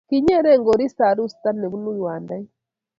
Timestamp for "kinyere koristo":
0.09-1.01